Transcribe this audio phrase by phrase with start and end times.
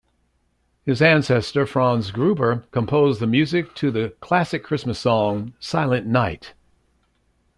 [0.83, 6.55] His ancestor, Franz Gruber, composed the music to the classic Christmas song Silent Night.